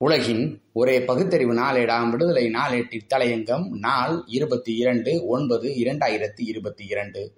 உலகின் 0.00 0.62
ஒரே 0.72 1.04
பகுத்தறிவு 1.04 1.54
நாளேடாம் 1.54 2.10
விடுதலை 2.10 2.46
நாளேட்டின் 2.46 3.06
தலையங்கம் 3.14 3.68
நாள் 3.68 4.22
இருபத்தி 4.26 4.76
இரண்டு 4.76 5.26
ஒன்பது 5.26 5.68
இரண்டாயிரத்தி 5.68 6.40
இருபத்தி 6.40 6.86
இரண்டு. 6.86 7.32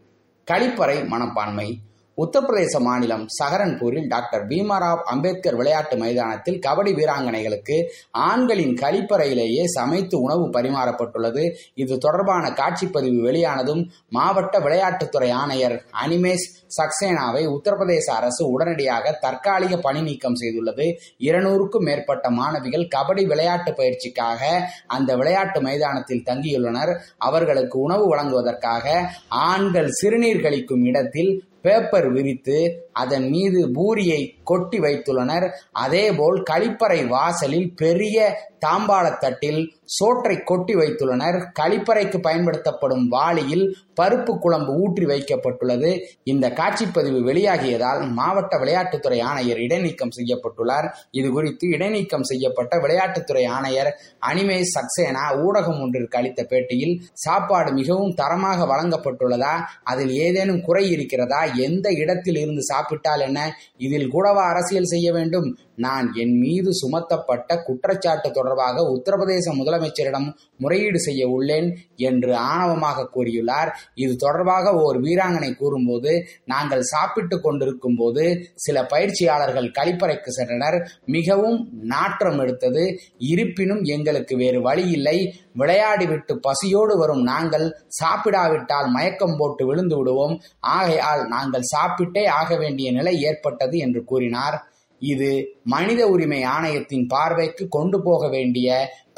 கழிப்பறை 0.50 1.06
மனப்பான்மை. 1.06 1.78
உத்தரப்பிரதேச 2.22 2.78
மாநிலம் 2.78 3.22
சஹரன்பூரில் 3.36 4.06
டாக்டர் 4.08 4.46
பீமாராவ் 4.46 5.02
அம்பேத்கர் 5.12 5.56
விளையாட்டு 5.56 5.96
மைதானத்தில் 5.96 6.58
கபடி 6.66 6.92
வீராங்கனைகளுக்கு 6.98 7.76
ஆண்களின் 8.10 8.74
கழிப்பறையிலேயே 8.80 9.64
சமைத்து 9.64 10.16
உணவு 10.20 10.44
பரிமாறப்பட்டுள்ளது. 10.46 11.44
இது 11.74 11.98
தொடர்பான 11.98 12.44
காட்சிப்பதிவு 12.50 13.20
வெளியானதும் 13.28 13.82
மாவட்ட 14.08 14.58
விளையாட்டுத்துறை 14.58 15.30
ஆணையர் 15.32 15.76
அனிமேஷ் 16.04 16.46
சக்சேனாவை 16.78 17.42
உத்தரப்பிரதேச 17.56 18.08
அரசு 18.18 18.42
உடனடியாக 18.50 19.12
தற்காலிக 19.20 19.76
பணி 19.76 20.02
நீக்கம் 20.02 20.38
செய்துள்ளது. 20.42 20.88
இருநூறுக்கும் 21.28 21.86
மேற்பட்ட 21.90 22.30
மாணவிகள் 22.30 22.86
கபடி 22.96 23.24
விளையாட்டு 23.26 23.72
பயிற்சிக்காக 23.72 24.42
அந்த 24.86 25.16
விளையாட்டு 25.16 25.60
மைதானத்தில் 25.60 26.26
தங்கியுள்ளனர். 26.26 26.94
அவர்களுக்கு 27.18 27.78
உணவு 27.78 28.06
வழங்குவதற்காக 28.08 28.86
ஆண்கள் 29.28 29.90
சிறுநீர் 30.00 30.44
கழிக்கும் 30.44 30.84
இடத்தில் 30.90 31.32
பேப்பர் 31.62 32.08
விரித்து 32.08 32.58
அதன் 33.02 33.26
மீது 33.34 33.60
பூரியை 33.78 34.20
கொட்டி 34.50 34.78
வைத்துள்ளனர். 34.84 35.46
அதேபோல் 35.84 36.38
கழிப்பறை 36.50 37.00
வாசலில் 37.14 37.68
பெரிய 37.82 38.16
தாம்பாளத்தட்டில் 38.64 39.60
சோற்றை 39.96 40.34
கொட்டி 40.50 40.74
வைத்துள்ளனர். 40.80 41.38
கழிப்பறைக்கு 41.58 42.18
பயன்படுத்தப்படும் 42.26 43.06
வாளியில் 43.14 43.64
பருப்பு 43.98 44.32
குழம்பு 44.44 44.72
ஊற்றி 44.82 45.04
வைக்கப்பட்டுள்ளது. 45.12 45.90
இந்த 46.32 46.46
காட்சிப்பதிவு 46.58 47.20
வெளியாகியதால் 47.28 48.02
மாவட்ட 48.18 48.54
விளையாட்டுத்துறை 48.62 49.18
ஆணையர் 49.30 49.60
இடைநீக்கம் 49.66 50.14
செய்யப்பட்டுள்ளார். 50.18 50.88
இது 51.18 51.28
குறித்து 51.36 51.66
இடைநீக்கம் 51.76 52.28
செய்யப்பட்ட 52.30 52.76
விளையாட்டுத்துறை 52.84 53.44
ஆணையர் 53.56 53.90
அனிமேஷ் 54.30 54.74
சக்சேனா 54.76 55.24
ஊடகம் 55.46 55.80
ஒன்றிற்கு 55.84 56.18
அளித்த 56.20 56.40
பேட்டியில் 56.50 56.94
சாப்பாடு 57.24 57.72
மிகவும் 57.80 58.14
தரமாக 58.20 58.66
வழங்கப்பட்டுள்ளதா? 58.72 59.54
அதில் 59.92 60.12
ஏதேனும் 60.26 60.62
குறை 60.68 60.84
இருக்கிறதா? 60.96 61.42
எந்த 61.68 61.88
இடத்தில் 62.02 62.40
இருந்து 62.42 62.64
சாப்பிட்டால் 62.90 63.20
என்ன? 63.20 63.40
இதில் 63.78 64.08
கூடவா 64.08 64.44
அரசியல் 64.52 64.92
செய்ய 64.92 65.08
வேண்டும்? 65.12 65.48
நான் 65.76 66.06
என் 66.14 66.38
மீது 66.38 66.70
சுமத்தப்பட்ட 66.78 67.50
குற்றச்சாட்டு 67.66 68.30
தொடர்பாக 68.30 68.82
உத்தரப்பிரதேச 68.94 69.46
முதலமைச்சரிடம் 69.58 70.26
முறையீடு 70.56 71.00
செய்ய 71.00 71.22
உள்ளேன் 71.28 71.68
என்று 71.96 72.32
ஆணவமாக 72.52 73.06
கூறியுள்ளார். 73.14 73.70
இது 73.94 74.12
தொடர்பாக 74.16 74.72
ஓர் 74.76 74.98
வீராங்கனை 75.00 75.50
கூறும்போது 75.54 76.12
நாங்கள் 76.44 76.82
சாப்பிட்டு 76.82 77.40
கொண்டிருக்கும் 77.40 77.96
போது 77.96 78.24
சில 78.56 78.82
பயிற்சியாளர்கள் 78.86 79.74
கழிப்பறைக்கு 79.78 80.32
சென்றனர். 80.38 80.78
மிகவும் 81.06 81.58
நாற்றம் 81.94 82.38
எடுத்தது. 82.38 82.84
இருப்பினும் 83.32 83.82
எங்களுக்கு 83.96 84.36
வேறு 84.36 84.60
வழி 84.62 84.86
இல்லை. 84.90 85.16
விளையாடிவிட்டு 85.58 86.34
பசியோடு 86.48 86.94
வரும் 86.98 87.22
நாங்கள் 87.22 87.66
சாப்பிடாவிட்டால் 88.00 88.88
மயக்கம் 88.88 89.38
போட்டு 89.38 89.62
விழுந்து 89.66 89.96
விடுவோம். 89.96 90.36
ஆகையால் 90.60 91.24
நாங்கள் 91.28 91.70
சாப்பிட்டே 91.74 92.26
ஆக 92.26 92.50
வேண்டும் 92.56 92.69
வேண்டிய 92.70 92.88
நிலை 92.92 93.14
ஏற்பட்டது 93.22 93.76
என்று 93.78 94.00
கூறினார். 94.04 94.58
இது 95.00 95.28
மனித 95.64 96.00
உரிமை 96.06 96.40
ஆணையத்தின் 96.56 97.06
பார்வைக்கு 97.06 97.64
கொண்டு 97.68 97.98
போக 98.02 98.28
வேண்டிய 98.28 98.68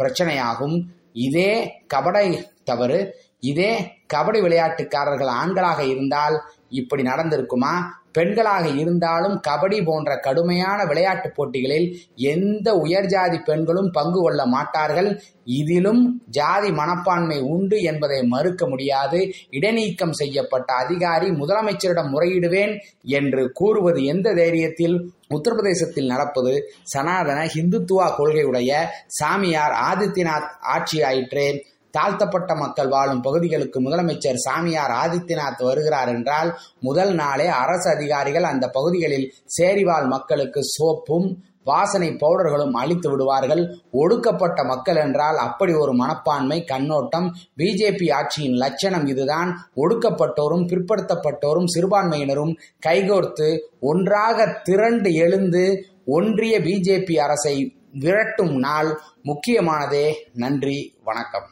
பிரச்சனையாகும். 0.03 0.77
இதே 1.12 1.53
கபடை 1.95 2.27
தவறு 2.64 2.98
இதே 3.50 3.70
கபடி 4.14 4.39
விளையாட்டுக்காரர்கள் 4.41 5.30
ஆண்களாக 5.41 5.80
இருந்தால் 5.89 6.36
இப்படி 6.73 7.03
நடந்திருக்குமா? 7.03 7.75
பெண்களாக 8.19 8.65
இருந்தாலும் 8.77 9.37
கபடி 9.48 9.84
போன்ற 9.84 10.17
கடுமையான 10.17 10.84
விளையாட்டு 10.84 11.29
போட்டிகளில் 11.31 11.87
எந்த 12.17 12.69
உயர்ஜாதி 12.75 13.39
பெண்களும் 13.45 13.91
பங்கு 13.91 14.20
கொள்ள 14.20 14.47
மாட்டார்கள். 14.47 15.09
இதிலும் 15.45 16.03
ஜாதி 16.31 16.70
மனப்பான்மை 16.73 17.39
உண்டு 17.41 17.79
என்பதை 17.83 18.23
மறுக்க 18.23 18.69
முடியாது. 18.69 19.20
இடைநீக்கம் 19.51 20.12
செய்யப்பட்ட 20.12 20.73
அதிகாரி 20.73 21.31
முதலமைச்சரிடம் 21.31 22.13
முறையிடுவேன் 22.14 22.74
என்று 23.02 23.52
கூறுவது 23.52 24.05
எந்த 24.05 24.35
தைரியத்தில்? 24.35 24.97
உத்தரப்பிரதேசத்தில் 25.30 26.07
நடப்பது 26.07 26.55
சனாதன 26.83 27.45
ஹிந்துத்துவா 27.55 28.08
கொள்கையுடைய 28.18 28.73
சாமியார் 29.07 29.74
ஆதித்யநாத் 29.89 30.51
ஆட்சி 30.61 31.02
தாழ்த்தப்பட்ட 31.92 32.55
மக்கள் 32.55 32.89
வாழும் 32.89 33.20
பகுதிகளுக்கு 33.20 33.80
முதலமைச்சர் 33.83 34.35
சாமியார் 34.35 34.91
ஆதித்யநாத் 34.91 35.64
வருகிறார் 35.64 36.08
என்றால் 36.08 36.58
முதல் 36.80 37.14
நாளே 37.14 37.47
அரசு 37.47 37.91
அதிகாரிகள் 37.91 38.42
அந்த 38.42 38.69
பகுதிகளில் 38.69 39.35
சேரிவாழ் 39.61 40.07
மக்களுக்கு 40.07 40.61
சோப்பும் 40.61 41.35
வாசனை 41.64 42.08
பவுடர்களும் 42.08 42.70
அளித்து 42.70 43.11
விடுவார்கள். 43.11 43.79
ஒடுக்கப்பட்ட 43.92 44.64
மக்கள் 44.64 44.97
என்றால் 44.97 45.36
அப்படி 45.36 45.73
ஒரு 45.73 45.92
மனப்பான்மை 45.92 46.64
கண்ணோட்டம் 46.64 47.35
பிஜேபி 47.57 48.13
ஆட்சியின் 48.13 48.57
லட்சணம் 48.57 49.07
இதுதான். 49.07 49.70
ஒடுக்கப்பட்டோரும் 49.77 50.67
பிற்படுத்தப்பட்டோரும் 50.67 51.64
சிறுபான்மையினரும் 51.79 52.57
கைகோர்த்து 52.86 53.59
ஒன்றாக 53.80 54.61
திரண்டு 54.63 55.14
எழுந்து 55.14 55.86
ஒன்றிய 56.07 56.61
பிஜேபி 56.61 57.17
அரசை 57.17 57.77
விரட்டும் 58.01 58.59
நாள். 58.59 59.01
முக்கியமானதே. 59.24 60.13
நன்றி. 60.35 60.95
வணக்கம். 61.05 61.47